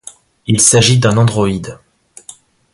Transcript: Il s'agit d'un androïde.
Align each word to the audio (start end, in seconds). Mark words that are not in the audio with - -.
Il 0.47 0.59
s'agit 0.59 0.97
d'un 0.97 1.15
androïde. 1.17 1.77